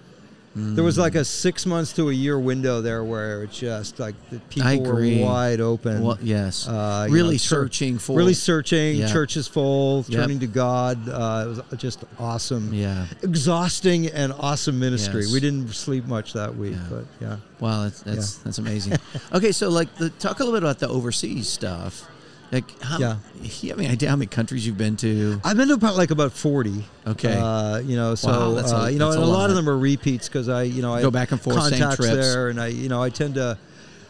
[0.75, 4.15] There was like a six months to a year window there where it's just like
[4.31, 6.01] the people were wide open.
[6.01, 8.97] well, yes, Uh, really know, searching for really searching.
[8.97, 9.07] Yeah.
[9.11, 10.19] Churches full, Yep.
[10.21, 11.07] turning to God.
[11.07, 12.73] Uh, it was just awesome.
[12.73, 13.05] Yeah.
[13.21, 15.21] exhausting and awesome ministry.
[15.23, 15.33] Yes.
[15.33, 16.87] We didn't sleep much that week, Yeah.
[16.89, 17.37] but yeah.
[17.59, 18.93] Wow, that's that's, that's amazing.
[19.33, 22.07] okay, so like the, talk a little bit about the overseas stuff.
[22.51, 23.17] Like how Yeah.
[23.41, 25.41] you have any idea how many countries you've been to?
[25.43, 26.85] I've been to about like about forty.
[27.05, 27.37] Okay.
[27.37, 29.39] Uh, you know, so Wow, that's a- uh, you know, that's and a a lot
[29.39, 29.49] lot.
[29.49, 31.97] of them are repeats because I, you know, I Go back and forth, same trips.
[32.07, 33.57] there, and I, you know, I tend to.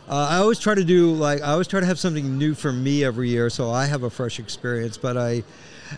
[0.10, 2.72] Uh, I always try to do like I always try to have something new for
[2.72, 4.98] me every year, so I have a fresh experience.
[4.98, 5.44] But I,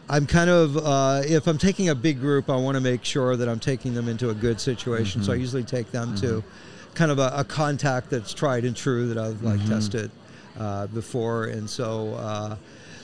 [0.10, 3.36] I'm kind of uh, if I'm taking a big group, I want to make sure
[3.36, 5.20] that I'm taking them into a good situation.
[5.22, 5.28] Mm-hmm.
[5.28, 6.42] So I usually take them to
[6.96, 9.70] kind of a, a contact that's tried and true that I've like Mm-hmm.
[9.70, 10.12] tested
[10.58, 12.14] uh, before, and so.
[12.16, 12.56] Uh,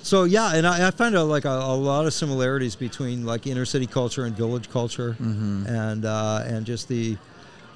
[0.02, 3.48] so yeah, and I, I find out like a, a lot of similarities between like
[3.48, 5.66] inner city culture and village culture, Mm-hmm.
[5.68, 7.18] and uh, and just the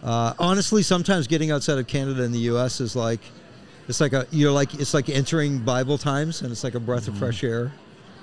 [0.04, 2.82] uh, honestly, sometimes getting outside of Canada and the U.S.
[2.82, 3.20] is like
[3.88, 7.08] it's like a you're like it's like entering Bible times, and it's like a breath
[7.08, 7.72] of fresh air, and,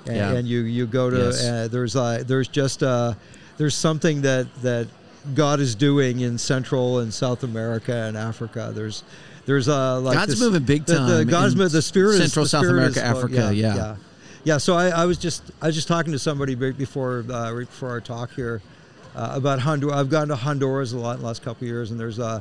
[0.06, 0.14] Mm-hmm.
[0.14, 0.32] Yeah.
[0.34, 1.44] and you you go to Yes.
[1.44, 3.14] uh, there's uh, there's just uh,
[3.58, 4.86] there's something that that
[5.34, 8.70] God is doing in Central and South America and Africa.
[8.72, 9.02] There's
[9.46, 12.32] there's uh like God's this- moving big the, the time God's in the spirit is-
[12.32, 13.74] Central, the South spirit America, is Africa, yeah.
[13.74, 13.96] yeah
[14.44, 17.52] yeah so I, I was just I was just talking to somebody right before uh,
[17.52, 18.60] right before our talk here
[19.16, 19.96] uh, about Honduras.
[19.96, 22.40] I've gone to Honduras a lot in the last couple of years, and there's uh,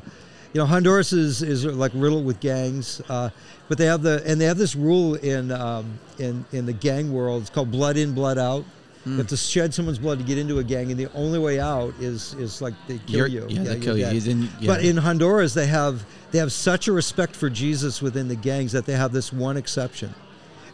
[0.53, 3.29] you know Honduras is, is like riddled with gangs, uh,
[3.69, 7.11] but they have the and they have this rule in um, in in the gang
[7.11, 7.41] world.
[7.41, 8.65] It's called blood in, blood out.
[9.05, 9.11] Hmm.
[9.11, 11.59] You have to shed someone's blood to get into a gang, and the only way
[11.59, 13.45] out is is like they kill You're- you.
[13.47, 14.03] yeah, they kill you.
[14.05, 14.15] dead.
[14.15, 14.67] You didn't- yeah.
[14.67, 18.71] But in Honduras, they have they have such a respect for Jesus within the gangs
[18.73, 20.13] that they have this one exception.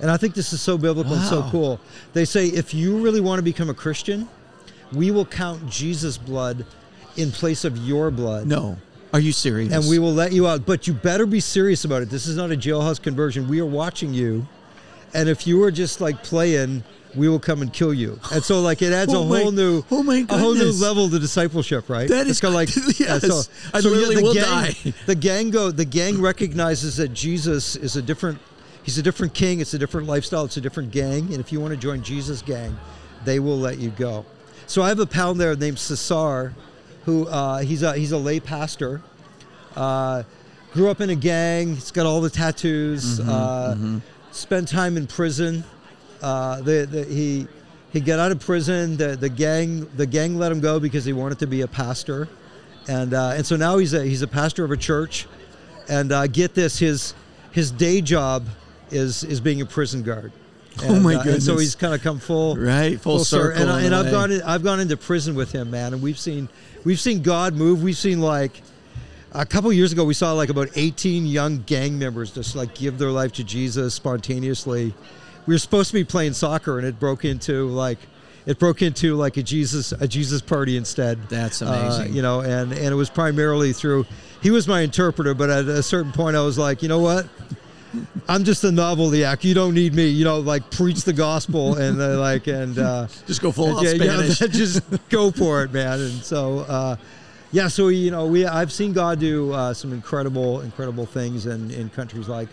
[0.02, 1.80] And I think this is so biblical and so cool.
[2.14, 4.28] They say if you really want to become a Christian,
[4.92, 6.66] we will count Jesus' blood
[7.18, 8.48] in place of your blood.
[8.48, 8.78] No,
[9.14, 9.72] are you serious?
[9.74, 10.66] And we will let you out.
[10.66, 12.10] But you better be serious about it.
[12.10, 13.48] This is not a jailhouse conversion.
[13.48, 14.48] We are watching you.
[15.14, 16.84] And if you are just like playing,
[17.16, 18.20] we will come and kill you.
[18.32, 20.72] And so like it adds Oh a my- whole new oh my a whole new
[20.72, 22.08] level to discipleship, right?
[22.08, 22.70] That It's is kinda like
[23.00, 23.50] yes.
[23.74, 24.94] I literally will gang, die.
[25.06, 28.40] The gang go the gang recognizes that Jesus is a different
[28.84, 31.60] he's a different king, it's a different lifestyle, it's a different gang, and if you
[31.60, 32.78] want to join Jesus gang,
[33.26, 34.26] they will let you go.
[34.68, 36.54] So I have a pal there named Cesar,
[37.06, 39.02] who uh, he's a he's a lay pastor.
[39.76, 40.24] Uh,
[40.74, 41.76] grew up in a gang.
[41.76, 43.20] He's got all the tattoos.
[43.20, 44.00] uh,
[44.32, 45.64] Spent time in prison.
[46.22, 47.48] Uh, the, the, he
[47.92, 48.98] he got out of prison.
[48.98, 52.28] The the gang the gang let him go because he wanted to be a pastor,
[52.88, 55.28] and uh, and so now he's a he's a pastor of a church,
[55.90, 57.14] and uh, get this his
[57.52, 58.46] his day job
[58.92, 60.32] is is being a prison guard.
[60.84, 63.88] Oh, my uh, And so he's kind of come full Right, full circle And, in
[63.88, 66.48] and I've gone in, I've gone into prison with him, man, and we've seen
[66.86, 67.84] we've seen God move.
[67.84, 68.62] We've seen like
[69.34, 72.98] a couple years ago we saw like about 18 young gang members just like give
[72.98, 74.94] their life to Jesus spontaneously.
[75.48, 77.98] We were supposed to be playing soccer, and it broke into like
[78.46, 81.30] it broke into like a Jesus a Jesus party instead.
[81.30, 82.14] That's Uh, amazing.
[82.16, 84.06] you know, and and it was primarily through
[84.42, 87.28] he was my interpreter, but at a certain point I was like, you know what?
[88.30, 89.44] I'm just a novelty act.
[89.44, 90.08] You don't need me.
[90.08, 93.84] You know, like preach the gospel and uh, like and uh, Just go full out
[93.84, 94.42] yeah, Spanish.
[94.42, 96.00] yeah, just go for it, man.
[96.00, 96.96] And so, uh,
[97.52, 101.70] yeah, so you know, we I've seen God do uh, some incredible, incredible things in,
[101.72, 102.48] in countries like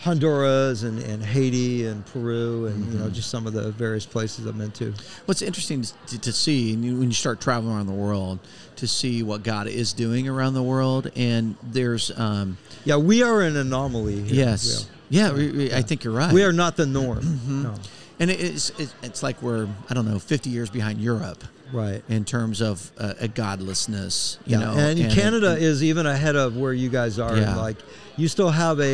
[0.00, 2.98] Honduras and, and Haiti and Peru and you Mm-hmm.
[3.00, 4.94] know just some of the various places I've been to.
[5.26, 8.38] What's interesting to, to see when you start traveling around the world
[8.76, 13.42] to see what God is doing around the world, and there's um, Yeah, we are
[13.42, 14.22] an anomaly.
[14.22, 14.46] Here.
[14.46, 16.32] yes, yeah, we- we- I think you're right.
[16.32, 17.18] we are, not the norm.
[17.22, 17.62] Mm-hmm.
[17.64, 17.74] No.
[18.20, 18.70] and it's
[19.02, 22.02] it's like we're I don't know 50 years behind Europe Right.
[22.08, 24.38] in terms of uh, a godlessness.
[24.46, 27.36] You Yeah, know, and, and- Canada is even ahead of where you guys are.
[27.36, 27.56] Yeah.
[27.56, 27.76] Like,
[28.18, 28.84] you still have a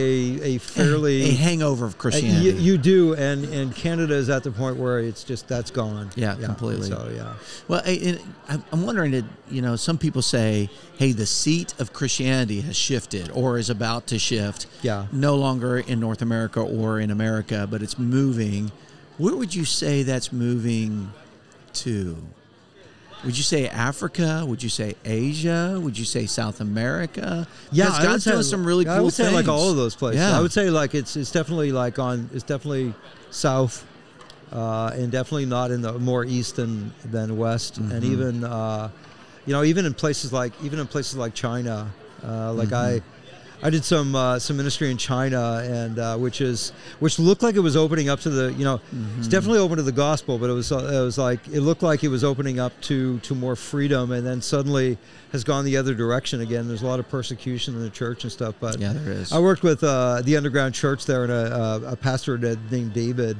[0.52, 2.44] a fairly a hangover of Uh, Christianity.
[2.44, 6.10] You, you do, and and Canada is at the point where it's just that's gone.
[6.14, 6.88] Yeah, completely.
[6.88, 7.32] So yeah,
[7.66, 8.18] Well, I,
[8.72, 13.58] I'm wondering, you know, some people say, hey, the seat of Christianity has shifted or
[13.58, 14.66] is about to shift.
[14.82, 15.06] Yeah.
[15.10, 18.70] No longer in North America or in America, but it's moving.
[19.18, 21.12] Where would you say that's moving
[21.84, 22.16] to?
[23.24, 24.44] Would you say Africa?
[24.46, 25.78] Would you say Asia?
[25.82, 27.46] Would you say South America?
[27.72, 27.86] yeah.
[27.86, 30.20] Because I God's doing some really cool I would say like all of those places.
[30.20, 30.36] Yeah.
[30.36, 32.92] I would say like it's it's definitely like on it's definitely
[33.30, 33.86] south,
[34.52, 37.92] uh, and definitely not in the more east than than west, Mm-hmm.
[37.92, 38.90] and even uh,
[39.46, 41.90] you know even in places like even in places like China,
[42.26, 43.00] uh, like Mm-hmm.
[43.00, 43.13] I.
[43.64, 47.54] I did some uh, some ministry in China, and uh, which is which looked like
[47.56, 49.18] it was opening up to the you know Mm-hmm.
[49.20, 51.82] it's definitely open to the gospel, but it was uh, it was like it looked
[51.82, 54.98] like it was opening up to to more freedom, and then suddenly
[55.32, 56.68] has gone the other direction again.
[56.68, 59.32] There's a lot of persecution in the church and stuff, but Yeah, there is.
[59.32, 61.56] I worked with uh, the underground church there, and a,
[61.88, 62.36] a, a pastor
[62.70, 63.36] named David.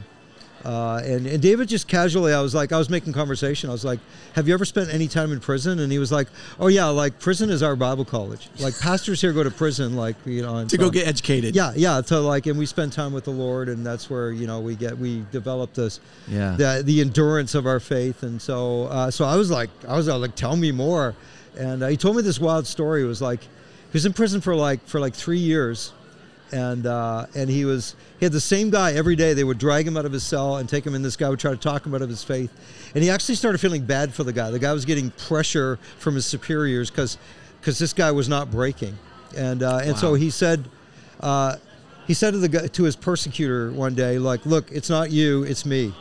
[0.64, 3.68] Uh, and, and David just casually, I was like, I was making conversation.
[3.68, 4.00] I was like,
[4.34, 7.18] "Have you ever spent any time in prison?" And he was like, "Oh yeah, like
[7.20, 8.48] prison is our Bible college.
[8.58, 11.54] Like pastors here go to prison, like you know, to go get educated.
[11.54, 12.00] Yeah, yeah.
[12.00, 14.74] To like, and we spend time with the Lord, and that's where you know we
[14.74, 16.56] get we develop this Yeah.
[16.56, 18.22] the the endurance of our faith.
[18.22, 21.14] And so uh, so I was like, I was like, tell me more.
[21.58, 23.02] And uh, he told me this wild story.
[23.02, 23.48] It was like he
[23.92, 25.92] was in prison for like for like three years,
[26.54, 29.34] and uh, and he was he had the same guy every day.
[29.34, 31.02] They would drag him out of his cell and take him in.
[31.02, 32.52] This guy would try to talk him out of his faith,
[32.94, 34.50] and he actually started feeling bad for the guy.
[34.52, 37.18] The guy was getting pressure from his superiors because
[37.60, 38.96] because this guy was not breaking,
[39.36, 40.64] and uh, and so he said.
[41.20, 41.56] Uh,
[42.06, 45.42] he said to the guy, to his persecutor one day, like, "Look, it's not you,
[45.44, 45.94] it's me.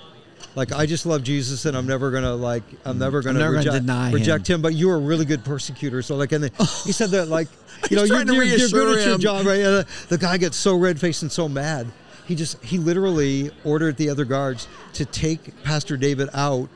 [0.55, 3.65] Like, I just love Jesus, and I'm never gonna like, I'm never gonna, never gonna
[3.65, 4.61] reject, deny reject him.
[4.61, 6.01] But you're a really good persecutor.
[6.01, 7.47] So like, and the, he said that like,
[7.89, 9.59] you know, you're, you're, you're good at your job, right?
[9.59, 11.87] And, uh, the guy gets so red faced and so mad.
[12.27, 16.69] He just he literally ordered the other guards to take Pastor David out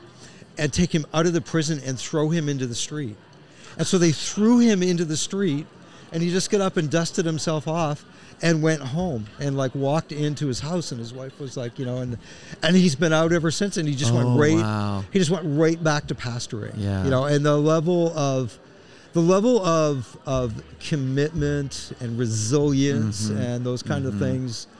[0.58, 3.16] and take him out of the prison and throw him into the street.
[3.78, 5.66] And so they threw him into the street,
[6.12, 8.04] and he just got up and dusted himself off
[8.42, 11.84] and went home and like walked into his house and his wife was like you
[11.84, 12.16] know and
[12.62, 15.04] and he's been out ever since and he just Oh, went right wow.
[15.12, 17.04] he just went right back to pastoring Yeah.
[17.04, 18.56] you know and the level of
[19.14, 20.62] the level of of
[21.12, 24.78] commitment and resilience and those kind of things in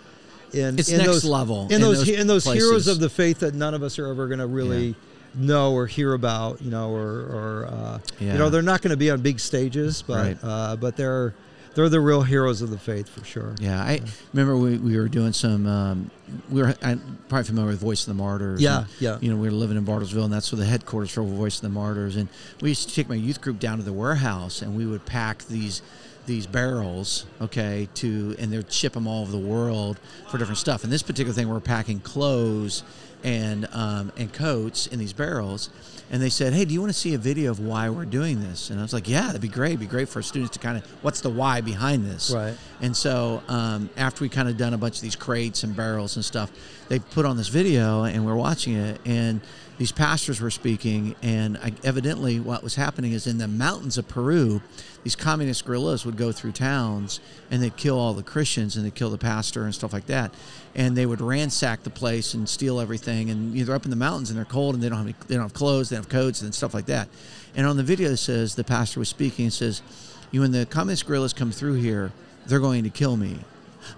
[0.50, 0.78] Mm-hmm.
[0.78, 3.40] It's in next those, level in in those, those in those heroes of the faith
[3.40, 4.94] that none of us are ever going to really
[5.34, 8.32] know or hear about you know or or uh, Yeah.
[8.32, 10.38] you know they're not going to be on big stages but Right.
[10.42, 11.34] uh, but they're
[11.78, 14.00] they're the real heroes of the faith for sure Yeah, I
[14.32, 15.64] remember we, we were doing some.
[15.68, 16.10] Um,
[16.50, 18.60] we were I'm probably familiar with Voice of the Martyrs.
[18.60, 19.18] Yeah, and, yeah.
[19.20, 21.62] You know, we were living in Bartlesville, and that's where the headquarters for Voice of
[21.62, 22.16] the Martyrs.
[22.16, 22.28] And
[22.60, 25.44] we used to take my youth group down to the warehouse, and we would pack
[25.44, 25.80] these
[26.26, 30.82] these barrels, okay, to and they'd ship them all over the world for different stuff.
[30.82, 32.82] And this particular thing, we're packing clothes
[33.22, 35.70] and um, and coats in these barrels.
[36.10, 38.40] And they said, "Hey, do you want to see a video of why we're doing
[38.40, 39.70] this?" And I was like, "Yeah, that'd be great.
[39.70, 42.56] It'd be great for students to kind of what's the why behind this." Right.
[42.80, 46.16] And so um, after we kind of done a bunch of these crates and barrels
[46.16, 46.50] and stuff,
[46.88, 49.00] they put on this video and we're watching it.
[49.04, 49.40] And
[49.78, 51.14] these pastors were speaking.
[51.22, 54.60] And I, evidently, what was happening is in the mountains of Peru,
[55.04, 58.94] these communist guerrillas would go through towns and they'd kill all the Christians and they'd
[58.94, 60.34] kill the pastor and stuff like that.
[60.74, 63.30] And they would ransack the place and steal everything.
[63.30, 65.06] And you know, they're up in the mountains and they're cold and they don't have
[65.06, 67.08] any, they don't have clothes, they don't have coats and stuff like that.
[67.54, 69.82] And on the video, it says the pastor was speaking and says,
[70.30, 72.12] "You when the communist guerrillas come through here,
[72.46, 73.38] they're going to kill me.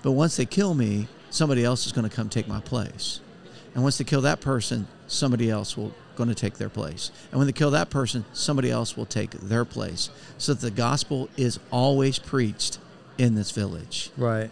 [0.03, 3.21] But once they kill me, somebody else is going to come take my place.
[3.75, 7.11] And once they kill that person, somebody else will going to take their place.
[7.31, 10.11] And when they kill that person, somebody else will take their place.
[10.37, 12.79] So that the gospel is always preached
[13.17, 14.11] in this village.
[14.19, 14.51] Right.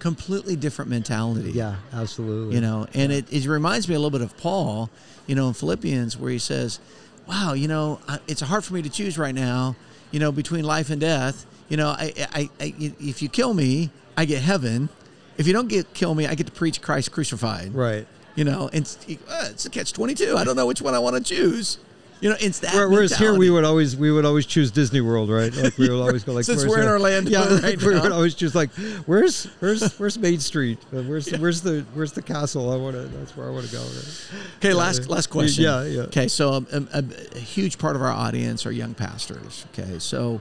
[0.00, 1.52] Completely different mentality.
[1.52, 2.56] Yeah, absolutely.
[2.56, 4.90] You know, and it, it reminds me a little bit of Paul,
[5.28, 6.80] you know, in Philippians, where he says,
[7.28, 9.74] Wow, you know, it's hard for me to choose right now,
[10.10, 11.46] you know, between life and death.
[11.68, 14.88] You know, I, I, I, if you kill me, I get heaven.
[15.36, 17.74] If you don't get kill me, I get to preach Christ crucified.
[17.74, 18.06] Right.
[18.36, 18.96] You know, and it's,
[19.28, 20.36] uh, it's a catch twenty two.
[20.36, 21.78] I don't know which one I want to choose.
[22.20, 22.74] You know, it's that.
[22.74, 25.54] Where- Whereas here we would always we would always choose Disney World, right?
[25.54, 28.10] Like we would always go like Since we're in Orlando yeah, right like, we would
[28.12, 28.70] always choose like
[29.04, 30.78] where's where's where's Main Street?
[30.94, 32.72] Uh, Where's the, where's the where's the castle?
[32.72, 33.02] I want to.
[33.02, 33.82] That's where I want to go.
[33.82, 34.30] Right?
[34.58, 35.64] Okay, last last question.
[35.64, 36.00] Yeah, yeah.
[36.02, 37.04] Okay, so um, um, a,
[37.36, 39.66] a huge part of our audience are young pastors.
[39.74, 40.40] Okay, so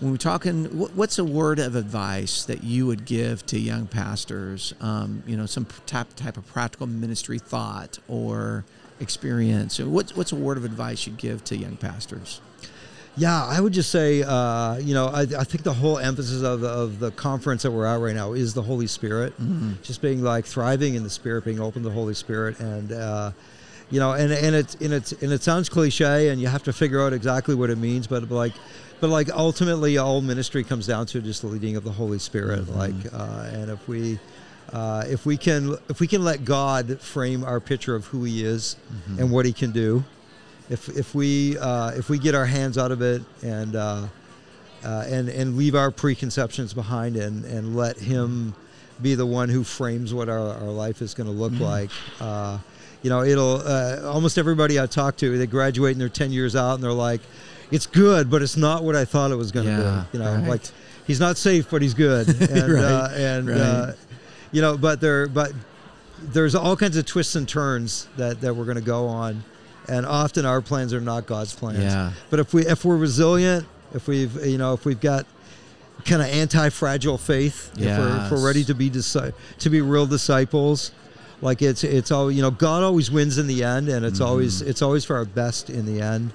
[0.00, 4.74] when we're talking, what's a word of advice that you would give to young pastors?
[4.80, 8.64] Um, you know, some type type of practical ministry thought or
[9.00, 9.78] experience.
[9.78, 12.40] What's what's a word of advice you'd give to young pastors?
[13.18, 16.60] Yeah, I would just say, uh, you know, I, I think the whole emphasis of
[16.60, 19.32] the, of the conference that we're at right now is the Holy Spirit,
[19.82, 23.30] just being like thriving in the Spirit, being open to the Holy Spirit, and uh,
[23.90, 26.72] you know, and and it and it's and it sounds cliche, and you have to
[26.72, 28.52] figure out exactly what it means, but like,
[29.00, 32.68] but like ultimately, all ministry comes down to just the leading of the Holy Spirit,
[32.74, 34.18] like, uh, and if we.
[34.72, 38.44] Uh, if we can, if we can let God frame our picture of who He
[38.44, 38.74] is
[39.16, 40.02] and what He can do,
[40.68, 44.06] if if we uh, if we get our hands out of it and uh,
[44.84, 48.54] uh, and and leave our preconceptions behind and and let him
[49.00, 52.58] be the one who frames what our, our life is going to look like uh,
[53.06, 56.56] you know it'll uh, almost everybody I talk to they graduate and they're 10 years
[56.56, 57.20] out and they're like
[57.70, 60.24] it's good but it's not what I thought it was going to Yeah, be you
[60.24, 60.48] know right.
[60.48, 60.62] like
[61.06, 62.26] he's not safe but he's good.
[62.50, 63.92] And Right, uh, and uh,
[64.50, 65.52] you know but there but
[66.20, 69.44] there's all kinds of twists and turns that, that we're going to go on
[69.88, 71.78] and often our plans are not god's plans.
[71.78, 72.10] Yeah.
[72.30, 75.26] but if we if we're resilient if we've you know if we've got
[76.04, 80.06] kind of anti-fragile faith if, we're, if we're ready to be disi- to be real
[80.06, 80.90] disciples
[81.42, 84.60] like it's it's all you know god always wins in the end and it's always
[84.60, 84.70] Mm-hmm.
[84.70, 86.30] it's always for our best in the end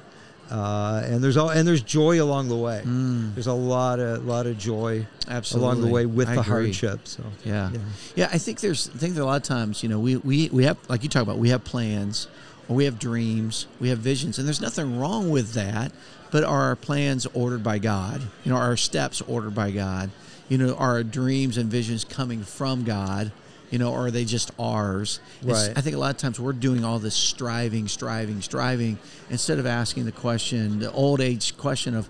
[0.50, 4.30] uh, and there's all and there's joy along the way there's a lot of a
[4.30, 5.66] lot of joy Absolutely.
[5.68, 5.92] along the Mm.
[5.92, 6.52] Way with I the agree.
[6.66, 7.72] hardship so Yeah.
[7.72, 7.80] Yeah.
[8.16, 8.30] yeah.
[8.34, 10.66] I think there's I think that a lot of times, you know, we, we, we
[10.66, 12.28] have like you talk about, we have plans
[12.68, 15.92] or we have dreams, we have visions, and there's nothing wrong with that,
[16.32, 18.22] but are our plans ordered by God?
[18.44, 20.10] You know, are our steps ordered by God?
[20.50, 23.32] You know, are our dreams and visions coming from God?
[23.72, 25.20] You know, or are they just ours?
[25.42, 25.78] It's- Right.
[25.78, 29.66] I think a lot of times we're doing all this striving, striving, striving instead of
[29.66, 32.08] asking the question, the old age question of,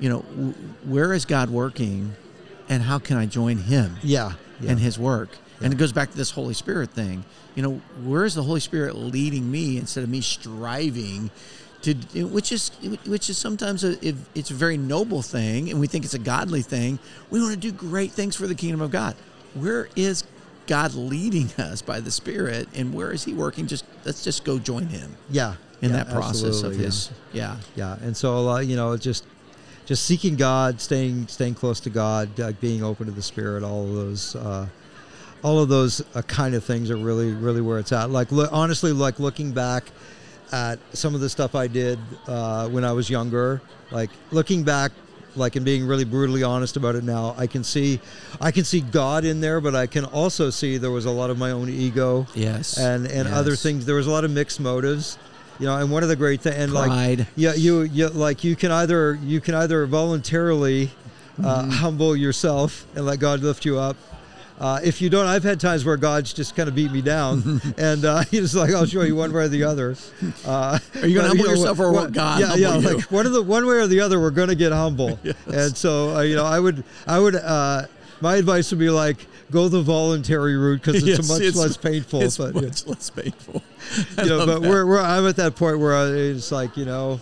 [0.00, 0.52] you know, w-
[0.84, 2.14] where is God working
[2.68, 3.96] and how can I join him?
[4.02, 4.70] yeah, yeah.
[4.72, 5.30] and his work.
[5.62, 7.24] And it goes back to this Holy Spirit thing.
[7.54, 11.30] You know, where is the Holy Spirit leading me instead of me striving
[11.82, 11.94] to,
[12.26, 12.70] which is
[13.06, 16.18] which is sometimes a it, it's a very noble thing, and we think it's a
[16.18, 16.98] godly thing.
[17.30, 19.14] We want to do great things for the kingdom of God.
[19.54, 20.24] Where is
[20.66, 23.66] God leading us by the Spirit, and where is He working?
[23.66, 26.84] Just let's just go join Him yeah in yeah, that process of yeah.
[26.84, 27.10] His.
[27.32, 27.56] Yeah.
[27.74, 29.24] yeah and so uh, you know just
[29.84, 33.84] just seeking god staying staying close to god uh, being open to the spirit all
[33.84, 34.66] of those uh,
[35.42, 38.50] all of those uh, kind of things are really really where it's at like look,
[38.52, 39.84] honestly like looking back
[40.52, 44.92] at some of the stuff i did uh, when i was younger like looking back
[45.36, 48.00] like and being really brutally honest about it now i can see
[48.40, 51.28] i can see god in there but i can also see there was a lot
[51.30, 52.78] of my own ego Yes.
[52.78, 53.84] and and other things.
[53.86, 55.18] There was a lot of mixed motives,
[55.58, 55.76] you know.
[55.76, 57.18] And one of the great things, and Pride.
[57.18, 60.90] like yeah, you you like you can either you can either voluntarily
[61.42, 61.70] uh, Mm-hmm.
[61.70, 63.96] humble yourself and let God lift you up.
[64.58, 67.60] Uh, if you don't, I've had times where God's just kind of beat me down,
[67.78, 69.96] and uh, He's like, "I'll show you one way or the other."
[70.46, 72.12] Uh, Are you gonna but, humble yourself or what?
[72.12, 72.78] God Yeah, yeah.
[72.78, 72.96] you?
[72.96, 75.18] Like one of the one way or the other, we're going to get humble.
[75.46, 77.86] And so, uh, you know, I would, I would, uh,
[78.20, 81.76] my advice would be like, go the voluntary route because it's Yes, much it's- less
[81.76, 82.22] painful.
[82.22, 83.62] It's but, yeah much less painful.
[84.16, 84.68] I you know, but that.
[84.68, 87.20] we're, we're I'm at that point where I, it's like you know,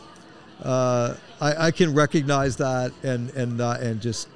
[0.63, 4.29] uh, I, I can recognize that and and uh, and just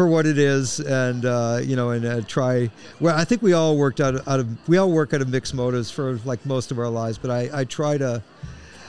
[0.00, 2.70] for what it is, and uh, you know, and uh, try.
[3.00, 5.28] Well, I think we all worked out of, out of we all work out of
[5.28, 8.22] mixed motives for like most of our lives, but I, I try to.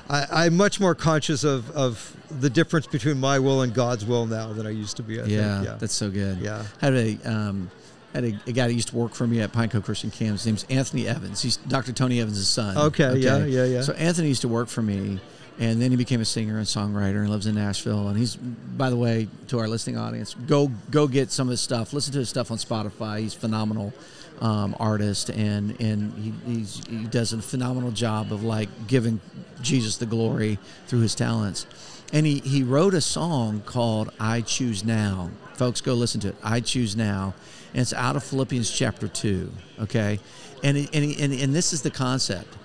[0.09, 4.25] I, I'm much more conscious of, of the difference between my will and God's will
[4.25, 5.19] now than I used to be.
[5.19, 5.65] I yeah, think.
[5.65, 6.37] yeah, that's so good.
[6.37, 6.63] Yeah.
[6.79, 7.69] had a um,
[8.13, 10.31] had a, a guy that used to work for me at Pine Cove Christian Camp.
[10.31, 11.41] His name's Anthony Evans.
[11.41, 11.91] He's Dr.
[11.91, 12.77] Tony Evans' son.
[12.77, 13.81] Okay, yeah, yeah, yeah.
[13.81, 15.19] So Anthony used to work for me,
[15.59, 18.07] and then he became a singer and songwriter and lives in Nashville.
[18.07, 21.61] And he's, by the way, to our listening audience, go go get some of his
[21.61, 21.93] stuff.
[21.93, 23.19] Listen to his stuff on Spotify.
[23.19, 23.93] He's phenomenal
[24.39, 26.13] um, artist, and and
[26.45, 29.19] he, he does a phenomenal job of like giving
[29.61, 31.67] Jesus the glory through his talents.
[32.13, 35.29] And he, he wrote a song called I Choose Now.
[35.53, 36.35] Folks, go listen to it.
[36.43, 37.33] I Choose Now.
[37.73, 39.49] And it's out of Philippians chapter 2.
[39.83, 40.19] Okay?
[40.63, 42.57] And, and, and, and this is the concept.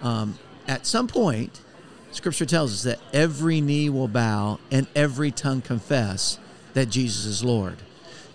[0.00, 1.60] Um, at some point,
[2.16, 6.38] Scripture tells us that every knee will bow and every tongue confess
[6.74, 7.76] that Jesus is Lord.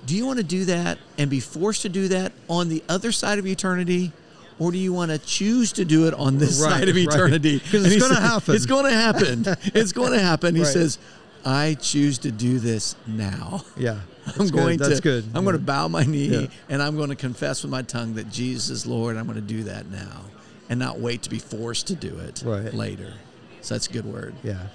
[0.05, 3.11] Do you want to do that and be forced to do that on the other
[3.11, 4.11] side of eternity?
[4.59, 7.57] Or do you want to choose to do it on this Right, side of eternity?
[7.63, 8.55] Because And it's gonna happen.
[8.55, 9.45] It's going to happen.
[9.73, 10.55] It's going to happen.
[10.55, 10.71] He Right.
[10.71, 10.99] says,
[11.43, 13.65] I choose to do this now.
[13.77, 13.99] Yeah.
[14.37, 14.53] I'm good.
[14.53, 15.23] going That's to good.
[15.33, 15.51] I'm Yeah.
[15.51, 16.47] going to bow my knee Yeah.
[16.69, 19.17] and I'm going to confess with my tongue that Jesus is Lord.
[19.17, 20.21] I'm going to do that now
[20.69, 22.71] and not wait to be forced to do it Right.
[22.73, 23.13] later.
[23.61, 24.35] So that's a good word.
[24.43, 24.67] Yeah.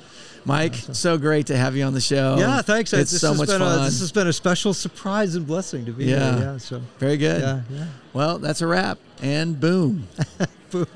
[0.44, 2.36] Mike, so great to have you on the show.
[2.38, 2.92] Yeah, thanks.
[2.92, 3.80] It's this so has much been fun.
[3.80, 6.36] A, this has been a special surprise and blessing to be Yeah.
[6.38, 6.44] here.
[6.52, 6.58] Yeah.
[6.58, 7.40] So Very good.
[7.40, 7.86] yeah, yeah.
[8.12, 8.98] Well, that's a wrap.
[9.20, 10.06] And boom.
[10.70, 10.86] Boom.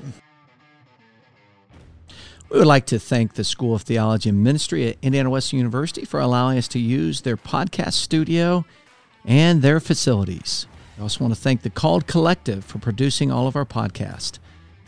[2.49, 6.03] We would like to thank the School of Theology and Ministry at Indiana Wesleyan University
[6.05, 8.65] for allowing us to use their podcast studio
[9.25, 10.67] and their facilities.
[10.97, 14.39] We also want to thank the Called Collective for producing all of our podcasts.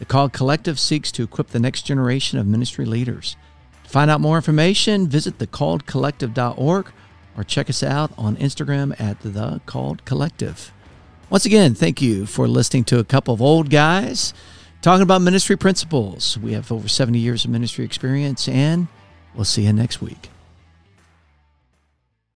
[0.04, 3.38] The Called Collective seeks to equip the next generation of ministry leaders.
[3.86, 6.92] To find out more information, visit thecalledcollective.org
[7.38, 10.74] or check us out on Instagram at The Called Collective.
[11.30, 14.34] Once again, thank you for listening to a couple of old guys
[14.82, 16.38] talking about ministry principles.
[16.38, 18.90] We have over 70 years of ministry experience, and
[19.34, 20.33] we'll see you next week.